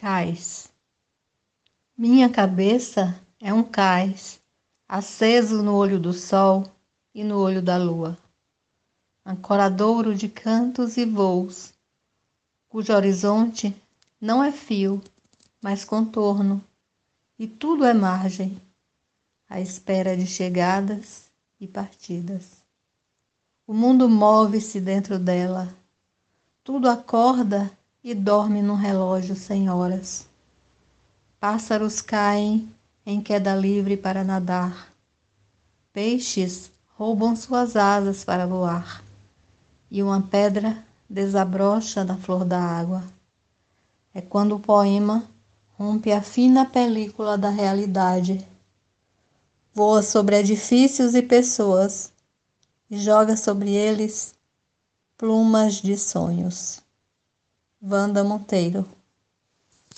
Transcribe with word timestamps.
Cais. 0.00 0.72
Minha 1.96 2.30
cabeça 2.30 3.20
é 3.40 3.52
um 3.52 3.64
cais, 3.64 4.40
aceso 4.88 5.60
no 5.60 5.74
olho 5.74 5.98
do 5.98 6.12
sol 6.12 6.70
e 7.12 7.24
no 7.24 7.36
olho 7.40 7.60
da 7.60 7.76
lua, 7.76 8.16
ancoradouro 9.24 10.14
de 10.14 10.28
cantos 10.28 10.96
e 10.96 11.04
voos, 11.04 11.74
cujo 12.68 12.92
horizonte 12.92 13.74
não 14.20 14.40
é 14.40 14.52
fio, 14.52 15.02
mas 15.60 15.84
contorno, 15.84 16.64
e 17.36 17.48
tudo 17.48 17.84
é 17.84 17.92
margem, 17.92 18.56
à 19.48 19.60
espera 19.60 20.16
de 20.16 20.28
chegadas 20.28 21.28
e 21.58 21.66
partidas. 21.66 22.62
O 23.66 23.74
mundo 23.74 24.08
move-se 24.08 24.80
dentro 24.80 25.18
dela, 25.18 25.76
tudo 26.62 26.88
acorda 26.88 27.76
e 28.02 28.14
dorme 28.14 28.62
num 28.62 28.74
relógio 28.74 29.34
sem 29.34 29.68
horas. 29.68 30.26
Pássaros 31.40 32.00
caem 32.00 32.72
em 33.04 33.20
queda 33.20 33.54
livre 33.54 33.96
para 33.96 34.24
nadar. 34.24 34.92
Peixes 35.92 36.70
roubam 36.96 37.34
suas 37.36 37.76
asas 37.76 38.24
para 38.24 38.46
voar. 38.46 39.02
E 39.90 40.02
uma 40.02 40.20
pedra 40.20 40.84
desabrocha 41.08 42.04
na 42.04 42.16
flor 42.16 42.44
da 42.44 42.60
água. 42.60 43.04
É 44.12 44.20
quando 44.20 44.56
o 44.56 44.60
poema 44.60 45.24
rompe 45.78 46.12
a 46.12 46.20
fina 46.20 46.66
película 46.66 47.38
da 47.38 47.50
realidade. 47.50 48.46
Voa 49.72 50.02
sobre 50.02 50.36
edifícios 50.36 51.14
e 51.14 51.22
pessoas 51.22 52.12
e 52.90 52.98
joga 52.98 53.36
sobre 53.36 53.70
eles 53.72 54.34
plumas 55.16 55.74
de 55.74 55.96
sonhos. 55.96 56.82
Wanda 57.80 58.24
Monteiro 58.24 58.97